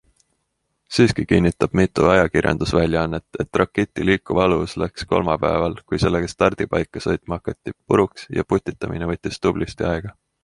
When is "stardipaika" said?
6.33-7.03